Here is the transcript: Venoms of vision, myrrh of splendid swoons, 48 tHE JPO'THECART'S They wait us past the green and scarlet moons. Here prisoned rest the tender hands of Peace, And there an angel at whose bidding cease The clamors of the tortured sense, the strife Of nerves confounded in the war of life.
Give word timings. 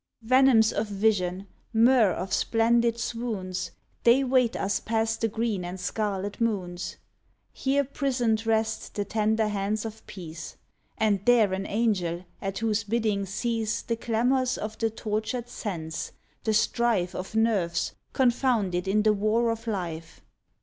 Venoms 0.23 0.73
of 0.73 0.87
vision, 0.87 1.45
myrrh 1.73 2.11
of 2.11 2.33
splendid 2.33 2.97
swoons, 2.99 3.67
48 3.67 3.67
tHE 3.67 3.69
JPO'THECART'S 3.69 4.03
They 4.17 4.23
wait 4.23 4.55
us 4.55 4.79
past 4.79 5.21
the 5.21 5.27
green 5.27 5.63
and 5.63 5.79
scarlet 5.79 6.41
moons. 6.41 6.97
Here 7.53 7.83
prisoned 7.83 8.47
rest 8.47 8.95
the 8.95 9.05
tender 9.05 9.47
hands 9.47 9.85
of 9.85 10.03
Peace, 10.07 10.57
And 10.97 11.23
there 11.27 11.53
an 11.53 11.67
angel 11.67 12.25
at 12.41 12.57
whose 12.57 12.83
bidding 12.83 13.27
cease 13.27 13.83
The 13.83 13.95
clamors 13.95 14.57
of 14.57 14.75
the 14.79 14.89
tortured 14.89 15.47
sense, 15.47 16.13
the 16.45 16.53
strife 16.55 17.13
Of 17.13 17.35
nerves 17.35 17.93
confounded 18.13 18.87
in 18.87 19.03
the 19.03 19.13
war 19.13 19.51
of 19.51 19.67
life. 19.67 20.21